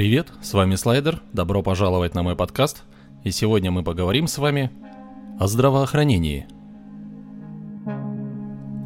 [0.00, 2.84] Привет, с вами Слайдер, добро пожаловать на мой подкаст.
[3.22, 4.70] И сегодня мы поговорим с вами
[5.38, 6.46] о здравоохранении.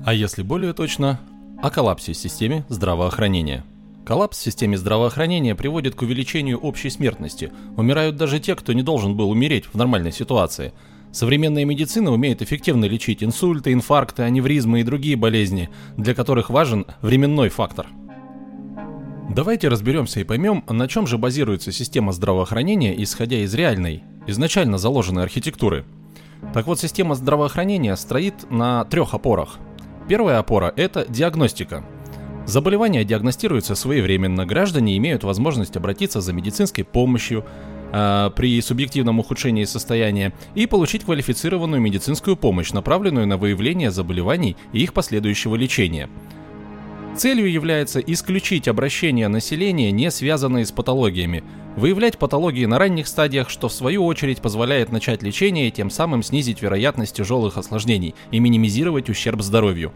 [0.04, 1.20] А если более точно,
[1.62, 3.64] о коллапсе в системе здравоохранения.
[4.04, 7.52] Коллапс в системе здравоохранения приводит к увеличению общей смертности.
[7.76, 10.72] Умирают даже те, кто не должен был умереть в нормальной ситуации–
[11.14, 17.50] Современная медицина умеет эффективно лечить инсульты, инфаркты, аневризмы и другие болезни, для которых важен временной
[17.50, 17.86] фактор.
[19.30, 25.22] Давайте разберемся и поймем, на чем же базируется система здравоохранения, исходя из реальной, изначально заложенной
[25.22, 25.84] архитектуры.
[26.52, 29.58] Так вот, система здравоохранения стоит на трех опорах.
[30.08, 31.84] Первая опора– это диагностика.
[32.46, 37.44] Заболевания диагностируются своевременно, граждане имеют возможность обратиться за медицинской помощью,
[37.92, 44.80] э, при субъективном ухудшении состояния и получить квалифицированную медицинскую помощь, направленную на выявление заболеваний и
[44.80, 46.10] их последующего лечения.
[47.16, 51.44] Целью является исключить обращения населения, не связанные с патологиями,
[51.76, 56.24] выявлять патологии на ранних стадиях, что в свою очередь позволяет начать лечение и тем самым
[56.24, 59.92] снизить вероятность тяжелых осложнений и минимизировать ущерб здоровью.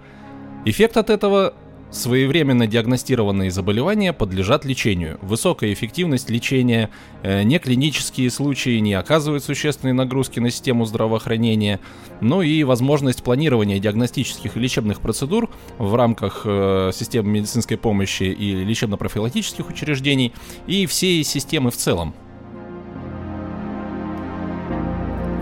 [0.64, 1.54] Эффект от этого
[1.90, 5.18] Своевременно диагностированные заболевания подлежат лечению.
[5.22, 6.90] Высокая эффективность лечения,
[7.22, 11.80] э, неклинические случаи не оказывают существенной нагрузки на систему здравоохранения,
[12.20, 18.52] ну и возможность планирования диагностических и лечебных процедур в рамках э, системы медицинской помощи и
[18.64, 20.34] лечебно-профилактических учреждений
[20.66, 22.14] и всей системы в целом.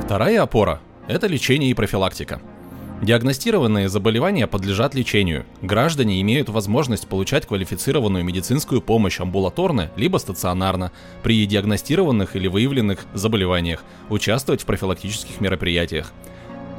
[0.05, 2.41] Вторая опора– это лечение и профилактика–
[3.02, 5.44] Диагностированные заболевания подлежат лечению.
[5.61, 13.84] Граждане имеют возможность получать квалифицированную медицинскую помощь амбулаторно либо стационарно при диагностированных или выявленных заболеваниях,
[14.08, 16.11] участвовать в профилактических мероприятиях.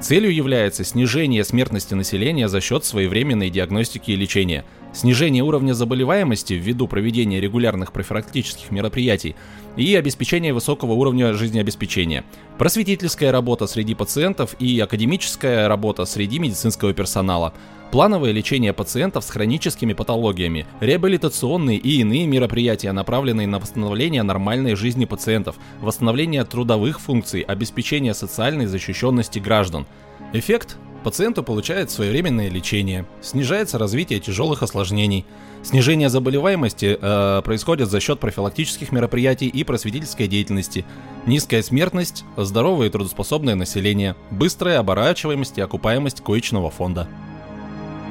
[0.01, 4.65] Целью является снижение смертности населения за счет своевременной диагностики и лечения,
[4.97, 9.35] снижение уровня заболеваемости ввиду проведения регулярных профилактических мероприятий
[9.75, 12.23] и обеспечение высокого уровня жизнеобеспечения,
[12.58, 17.53] просветительская работа среди пациентов и академическая работа среди медицинского персонала,
[17.91, 25.05] плановое лечение пациентов с хроническими патологиями, реабилитационные и иные мероприятия, направленные на восстановление нормальной жизни
[25.05, 29.86] пациентов, восстановление трудовых функций, обеспечение социальной защищенности граждан.
[30.33, 35.25] Эффект Пациенту получает своевременное лечение, снижается развитие тяжелых осложнений.
[35.63, 40.86] Снижение заболеваемости э, происходит за счет профилактических мероприятий и просветительской деятельности.
[41.25, 47.07] Низкая смертность, здоровое и трудоспособное население, быстрая оборачиваемость и окупаемость коечного фонда.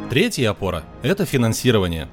[0.08, 2.08] Третья опора– это финансирование.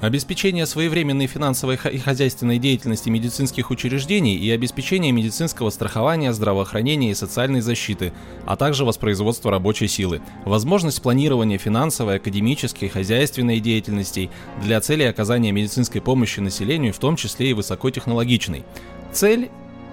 [0.00, 7.60] Обеспечение своевременной финансовой и хозяйственной деятельности медицинских учреждений и обеспечение медицинского страхования, здравоохранения и социальной
[7.62, 8.12] защиты,
[8.46, 14.30] а также воспроизводство рабочей силы, возможность планирования финансовой, академической хозяйственной деятельностей
[14.62, 18.64] для цели оказания медицинской помощи населению, в том числе и высокотехнологичной.
[19.12, 19.50] Цель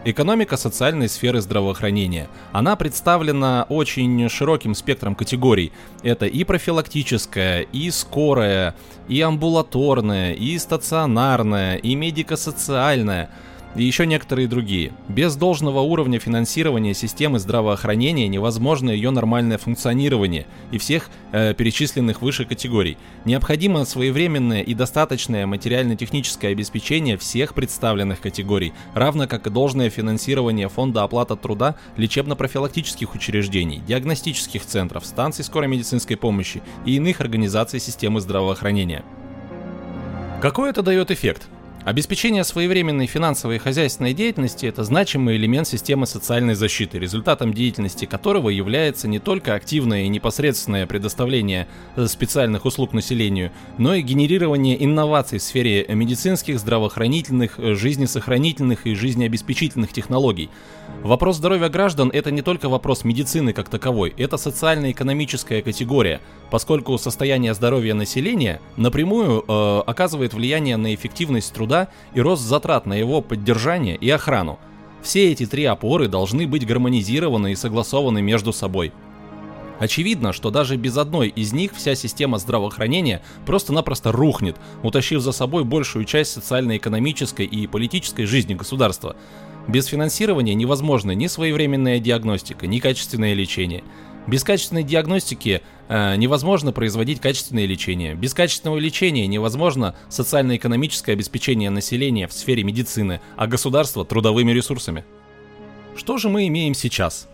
[0.08, 2.28] Экономика социальной сферы здравоохранения.
[2.52, 5.72] Она представлена очень широким спектром категорий.
[6.04, 8.76] Это и профилактическая, и скорая,
[9.08, 13.32] и амбулаторная, и стационарная, и медико-социальная–
[13.76, 14.94] и еще некоторые другие.
[15.10, 22.46] Без должного уровня финансирования системы здравоохранения невозможно ее нормальное функционирование и всех э, перечисленных выше
[22.46, 22.98] категорий.
[23.26, 31.04] Необходимо своевременное и достаточное материально-техническое обеспечение всех представленных категорий, равно как и должное финансирование фонда
[31.04, 39.04] оплаты труда лечебно-профилактических учреждений, диагностических центров, станций скорой медицинской помощи и иных организаций системы здравоохранения.
[40.42, 41.48] Какой это дает эффект?
[41.86, 48.50] Обеспечение своевременной финансовой и хозяйственной деятельности– это значимый элемент системы социальной защиты, результатом деятельности которого
[48.50, 55.38] является не только активное и непосредственное предоставление э, специальных услуг населению, но и генерирование инноваций
[55.38, 60.50] в сфере медицинских, здравоохранительных, э, жизнесохранительных и жизнеобеспечительных технологий.
[61.04, 66.20] Вопрос здоровья граждан– это не только вопрос медицины как таковой, это социально-экономическая категория,
[66.50, 72.86] поскольку состояние здоровья населения напрямую э, оказывает влияние на эффективность труда труда и рост затрат
[72.86, 74.60] на его поддержание и охрану.
[75.02, 78.92] Все эти три опоры должны быть гармонизированы и согласованы между собой.
[79.78, 85.66] Очевидно, что даже без одной из них вся система здравоохранения просто-напросто рухнет, утащив за собой
[85.66, 89.18] большую часть социально-экономической и политической жизни государства.
[89.68, 93.84] Без финансирования невозможна ни своевременная диагностика, ни качественное лечение.
[94.28, 98.16] Без качественной диагностики э, невозможно производить качественное лечение.
[98.16, 105.06] Без качественного лечения невозможно социально-экономическое обеспечение населения в сфере медицины, а государство трудовыми ресурсами.
[105.96, 107.28] Что же мы имеем сейчас?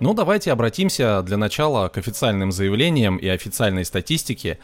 [0.00, 4.58] Ну, давайте обратимся для начала к официальным заявлениям и официальной статистике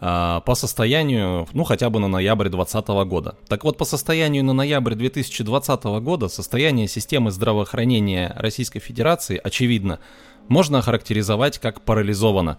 [0.00, 3.36] по состоянию, ну, хотя бы на ноябрь 2020 года.
[3.48, 10.00] Так вот, по состоянию на ноябрь 2020 года состояние системы здравоохранения Российской Федерации, очевидно,
[10.48, 12.58] можно охарактеризовать как парализовано.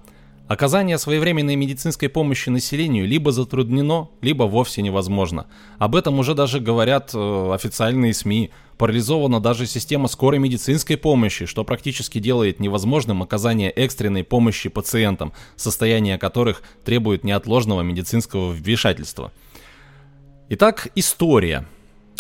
[0.51, 5.47] Оказание своевременной медицинской помощи населению либо затруднено, либо вовсе невозможно.
[5.77, 8.51] Об этом уже даже говорят э, официальные СМИ.
[8.77, 16.17] Парализована даже система скорой медицинской помощи, что практически делает невозможным оказание экстренной помощи пациентам, состояние
[16.17, 19.31] которых требует неотложного медицинского вмешательства.
[20.49, 21.65] Итак, история.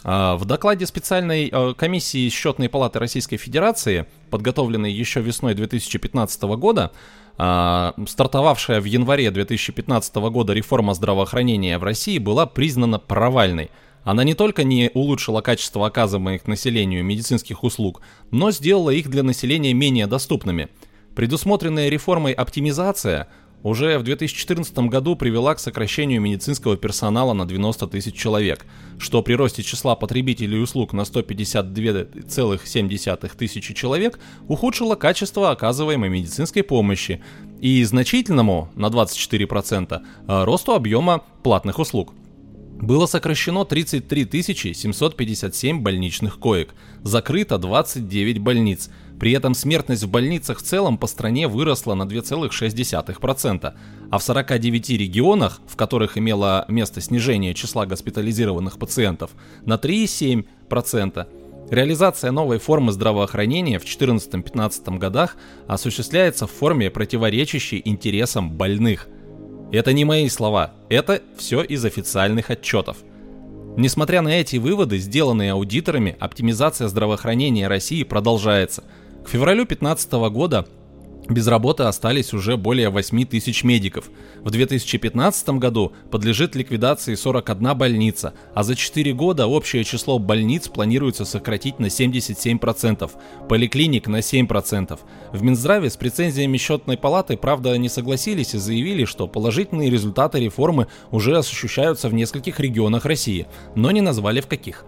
[0.03, 6.91] А, в докладе специальной э, комиссии Счетной палаты Российской Федерации, подготовленной еще весной 2015 года,
[7.37, 13.69] а, стартовавшая в январе 2015 года реформа здравоохранения в России была признана провальной.
[14.03, 18.01] Она не только не улучшила качество оказываемых населению медицинских услуг,
[18.31, 20.69] но сделала их для населения менее доступными.
[21.15, 23.27] Предусмотренная реформой оптимизация–
[23.63, 28.65] уже в 2014 году привела к сокращению медицинского персонала на 90 тысяч человек,
[28.97, 37.21] что при росте числа потребителей услуг на 152,7 тысячи человек ухудшило качество оказываемой медицинской помощи
[37.59, 42.13] и значительному, на 24%, э, росту объема платных услуг.
[42.79, 46.73] Было сокращено 33 757 больничных коек,
[47.03, 48.89] закрыто 29 больниц–
[49.21, 53.73] при этом смертность в больницах в целом по стране выросла на 2,6%,
[54.09, 59.29] а в 49 регионах, в которых имело место снижение числа госпитализированных пациентов,
[59.63, 61.27] на 3,7%.
[61.69, 69.07] Реализация новой формы здравоохранения в 2014-2015 годах осуществляется в форме, противоречащей интересам больных.
[69.71, 72.97] Это не мои слова, это все из официальных отчетов.
[73.77, 78.83] Несмотря на эти выводы, сделанные аудиторами, оптимизация здравоохранения России продолжается–
[79.23, 80.65] к февралю 2015 года
[81.29, 84.09] без работы остались уже более 8 тысяч медиков.
[84.41, 91.23] В 2015 году подлежит ликвидации 41 больница, а за 4 года общее число больниц планируется
[91.23, 93.09] сократить на 77%,
[93.47, 94.99] поликлиник на 7%.
[95.31, 100.87] В Минздраве с претензиями счетной палаты, правда, не согласились и заявили, что положительные результаты реформы
[101.11, 104.85] уже ощущаются в нескольких регионах России, но не назвали в каких.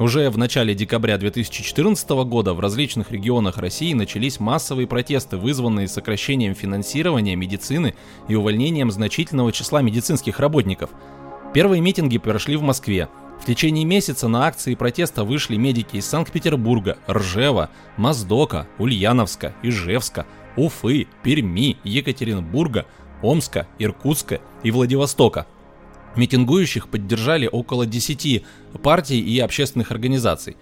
[0.00, 6.54] Уже в начале декабря 2014 года в различных регионах России начались массовые протесты, вызванные сокращением
[6.54, 7.94] финансирования медицины
[8.26, 10.88] и увольнением значительного числа медицинских работников.
[11.52, 13.10] Первые митинги прошли в Москве.
[13.42, 17.68] В течение месяца на акции протеста вышли медики из Санкт-Петербурга, Ржева,
[17.98, 20.24] Моздока, Ульяновска, Ижевска,
[20.56, 22.86] Уфы, Перми, Екатеринбурга,
[23.20, 25.46] Омска, Иркутска и Владивостока–
[26.16, 28.44] Митингующих поддержали около 10
[28.82, 30.56] партий и общественных организаций.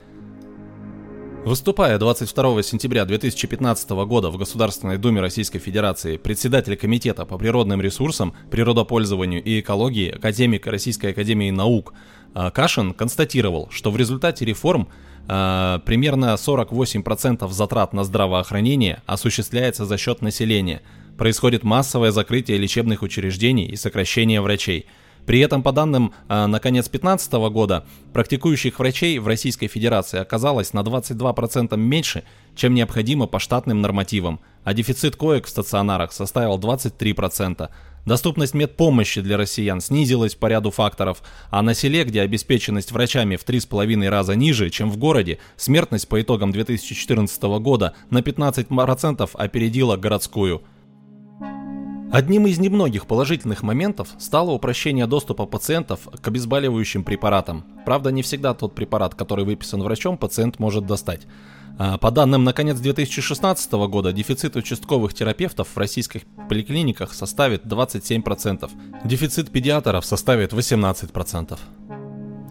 [1.44, 8.34] Выступая 22 сентября 2015 года в Государственной Думе Российской Федерации, председатель Комитета по природным ресурсам,
[8.50, 11.94] природопользованию и экологии, академик Российской Академии Наук
[12.34, 14.88] а, Кашин констатировал, что в результате реформ
[15.26, 20.82] а, примерно 48% затрат на здравоохранение осуществляется за счет населения.
[21.16, 24.84] Происходит массовое закрытие лечебных учреждений и сокращение врачей–
[25.28, 27.84] при этом, по данным э, на конец 2015 года,
[28.14, 32.24] практикующих врачей в Российской Федерации оказалось на 22% меньше,
[32.56, 37.68] чем необходимо по штатным нормативам, а дефицит коек в стационарах составил 23%.
[38.06, 43.44] Доступность медпомощи для россиян снизилась по ряду факторов, а на селе, где обеспеченность врачами в
[43.44, 50.62] 3,5 раза ниже, чем в городе, смертность по итогам 2014 года на 15% опередила городскую–
[52.10, 57.66] Одним из немногих положительных моментов стало упрощение доступа пациентов к обезболивающим препаратам.
[57.84, 61.26] Правда, не всегда тот препарат, который выписан врачом, пациент может достать.
[61.78, 68.70] А, по данным на конец 2016 года, дефицит участковых терапевтов в российских поликлиниках составит 27%.
[69.04, 71.58] Дефицит педиатров составит 18%.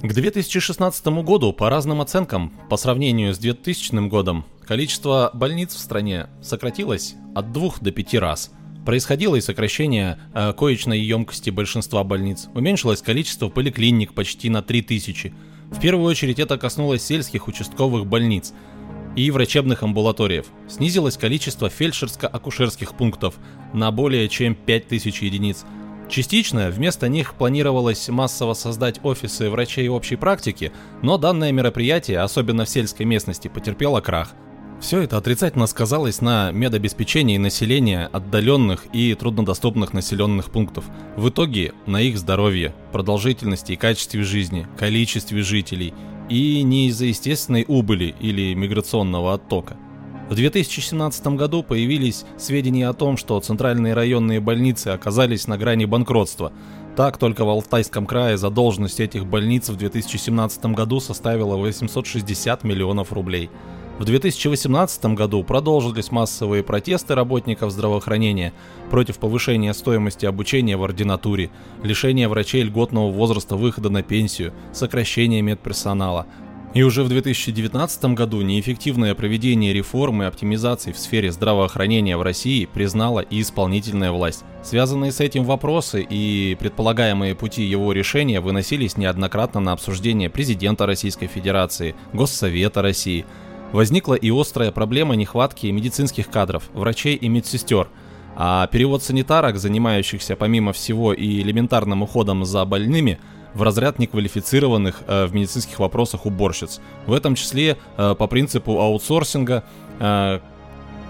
[0.03, 6.27] К 2016 году, по разным оценкам, по сравнению с 2000 годом, количество больниц в стране
[6.43, 8.51] сократилось от 2 до 5 раз–
[8.87, 12.47] Происходило и сокращение э, коечной емкости большинства больниц.
[12.53, 15.33] Уменьшилось количество поликлиник почти на 3000.
[15.71, 18.53] В первую очередь это коснулось сельских участковых больниц
[19.17, 20.45] и врачебных амбулаториев.
[20.69, 23.35] Снизилось количество фельдшерско-акушерских пунктов
[23.73, 25.65] на более чем 5000 единиц.
[26.09, 32.69] Частично вместо них планировалось массово создать офисы врачей общей практики, но данное мероприятие, особенно в
[32.69, 34.31] сельской местности, потерпело крах–
[34.79, 40.85] все это отрицательно сказалось на медобеспечении населения отдаленных и труднодоступных населенных пунктов.
[41.15, 45.93] В итоге на их здоровье, продолжительности и качестве жизни, количестве жителей
[46.29, 49.77] и не из-за естественной убыли или миграционного оттока.
[50.29, 56.51] В 2017 году появились сведения о том, что центральные районные больницы оказались на грани банкротства.
[56.97, 63.49] Так, только в Алтайском крае задолженность этих больниц в 2017 году составила 860 миллионов рублей.
[63.99, 68.53] В 2018 году продолжились массовые протесты работников здравоохранения
[68.91, 71.49] против повышения стоимости обучения в ординатуре,
[71.81, 76.27] лишения врачей льготного возраста выхода на пенсию, сокращения медперсонала,
[76.75, 82.65] и уже в 2019 году неэффективное проведение реформы и оптимизации в сфере здравоохранения в России
[82.65, 84.43] признала и исполнительная власть.
[84.63, 91.25] Связанные с этим вопросы и предполагаемые пути его решения выносились неоднократно на обсуждение президента Российской
[91.25, 93.25] Федерации, Госсовета России.
[93.71, 97.87] Возникла и острая проблема нехватки медицинских кадров, врачей и медсестер–
[98.39, 103.17] а перевод санитарок, занимающихся помимо всего и элементарным уходом за больными–
[103.57, 106.79] в разряд неквалифицированных э, в медицинских вопросах уборщиц.
[107.05, 109.63] В этом числе э, по принципу аутсорсинга
[109.99, 110.39] э,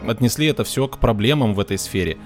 [0.08, 2.18] отнесли это все к проблемам в этой сфере.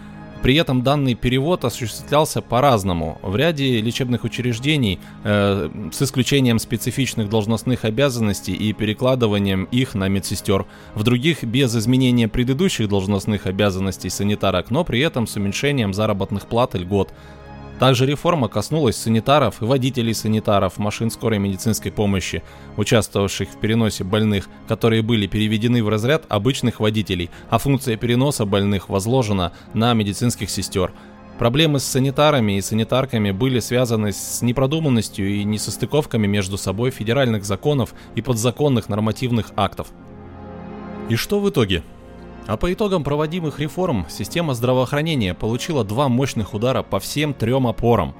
[0.41, 3.19] При этом данный перевод осуществлялся по-разному.
[3.21, 10.65] В ряде лечебных учреждений, э, с исключением специфичных должностных обязанностей и перекладыванием их на медсестер,
[10.95, 16.73] в других без изменения предыдущих должностных обязанностей санитарок, но при этом с уменьшением заработных плат
[16.73, 17.13] и льгот.
[17.81, 22.43] Также реформа коснулась санитаров и водителей санитаров машин скорой медицинской помощи,
[22.77, 28.87] участвовавших в переносе больных, которые были переведены в разряд обычных водителей, а функция переноса больных
[28.87, 30.93] возложена на медицинских сестер.
[31.39, 37.95] Проблемы с санитарами и санитарками были связаны с непродуманностью и несостыковками между собой федеральных законов
[38.13, 39.87] и подзаконных нормативных актов.
[41.09, 41.81] И что в итоге?
[42.47, 48.15] А по итогам проводимых реформ система здравоохранения получила два мощных удара по всем трем опорам.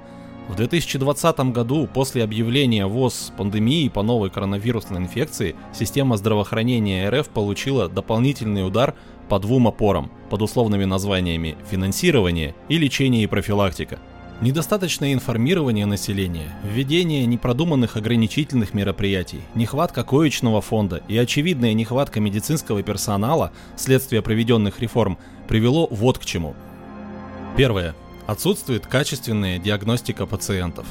[0.48, 7.88] В 2020 году, после объявления ВОЗ пандемии по новой коронавирусной инфекции, система здравоохранения РФ получила
[7.88, 8.96] дополнительный удар
[9.30, 14.00] по двум опорам под условными названиями «финансирование» и «лечение и профилактика».
[14.42, 23.52] Недостаточное информирование населения, введение непродуманных ограничительных мероприятий, нехватка коечного фонда и очевидная нехватка медицинского персонала
[23.78, 26.56] вследствие проведенных реформ привело вот к чему.
[27.56, 27.94] Первое.
[28.26, 30.88] Отсутствует качественная диагностика пациентов.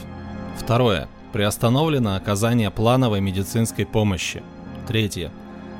[0.57, 1.09] Второе.
[1.33, 4.45] Приостановлено оказание плановой медицинской помощи.
[4.87, 5.33] Третье.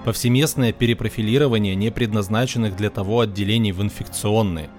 [0.05, 4.71] Повсеместное перепрофилирование непредназначенных для того отделений в инфекционные.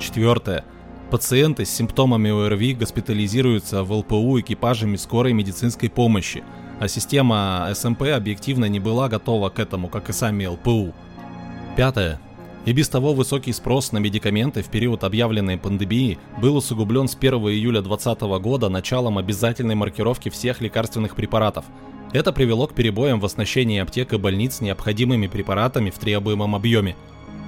[0.00, 0.64] Четвертое
[1.10, 6.42] Пациенты с симптомами ОРВИ госпитализируются в ЛПУ экипажами скорой медицинской помощи,
[6.80, 10.92] а система СМП объективно не была готова к этому, как и сами ЛПУ.
[11.76, 12.20] Пятое.
[12.64, 17.34] И без того высокий спрос на медикаменты в период объявленной пандемии был усугублен с 1
[17.34, 21.66] июля 2020 года началом обязательной маркировки всех лекарственных препаратов.
[22.12, 26.96] Это привело к перебоям в оснащении аптек и больниц необходимыми препаратами в требуемом объеме.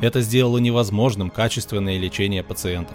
[0.01, 2.95] Это сделало невозможным качественное лечение пациентов.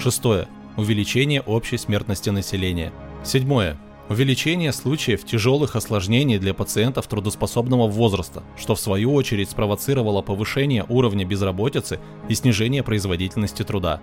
[0.00, 0.48] Шестое.
[0.78, 2.90] Увеличение общей смертности населения.
[3.22, 3.76] Седьмое.
[4.08, 11.26] Увеличение случаев тяжелых осложнений для пациентов трудоспособного возраста, что в свою очередь спровоцировало повышение уровня
[11.26, 14.00] безработицы и снижение производительности труда.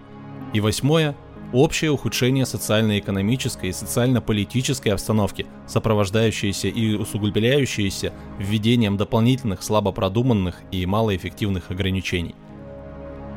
[0.54, 1.16] И восьмое
[1.51, 11.72] общее ухудшение социально-экономической и социально-политической обстановки, сопровождающееся и усугубляющееся введением дополнительных слабо продуманных и малоэффективных
[11.72, 12.36] ограничений.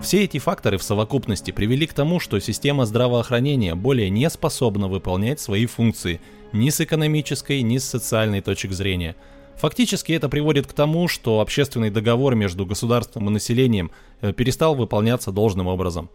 [0.03, 5.41] Все эти факторы в совокупности привели к тому, что система здравоохранения более не способна выполнять
[5.41, 6.21] свои функции
[6.53, 9.15] ни с экономической, ни с социальной точек зрения.
[9.57, 13.91] Фактически это приводит к тому, что общественный договор между государством и населением
[14.23, 16.09] э, перестал выполняться должным образом.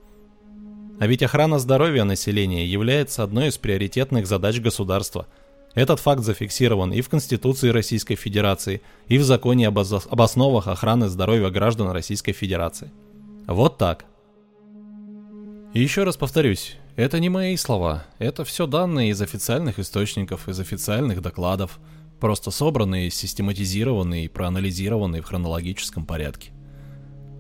[1.00, 5.28] А ведь охрана здоровья населения является одной из приоритетных задач государства.
[5.76, 11.08] Этот факт зафиксирован и в Конституции Российской Федерации, и в законе об, об основах охраны
[11.08, 12.92] здоровья граждан Российской Федерации.
[13.48, 14.06] Вот так.
[15.74, 20.60] И еще раз повторюсь, это не мои слова, это все данные из официальных источников, из
[20.60, 21.80] официальных докладов,
[22.20, 26.52] просто собранные, систематизированные и проанализированные в хронологическом порядке.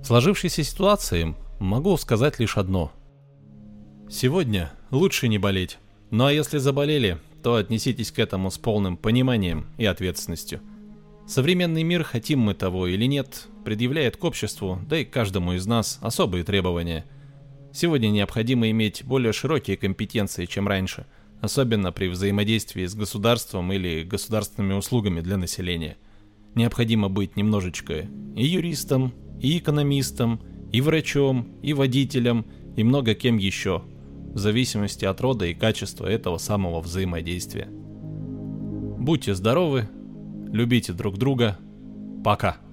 [0.03, 2.91] Сложившейся ситуации могу сказать лишь одно.
[4.09, 5.77] Сегодня лучше не болеть.
[6.11, 10.61] Ну а если заболели, то отнеситесь к этому с полным пониманием и ответственностью–
[11.27, 15.65] Современный мир, хотим мы того или нет, предъявляет к обществу, да и к каждому из
[15.65, 17.05] нас, особые требования.
[17.73, 21.07] Сегодня необходимо иметь более широкие компетенции, чем раньше,
[21.41, 25.97] особенно при взаимодействии с государством или государственными услугами для населения.
[26.53, 30.41] Необходимо быть немножечко и юристом, и экономистом,
[30.71, 32.45] и врачом, и водителем,
[32.77, 33.83] и много кем еще,
[34.33, 37.67] в зависимости от рода и качества этого самого взаимодействия.
[37.69, 39.89] Будьте здоровы,
[40.51, 41.57] любите друг друга.
[42.23, 42.64] Пока.